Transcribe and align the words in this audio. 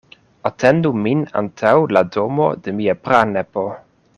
Atendu 0.49 0.91
min 1.01 1.21
antaŭ 1.41 1.75
la 1.97 2.03
domo 2.17 2.49
de 2.65 2.77
mia 2.81 2.97
pranepo. 3.07 3.71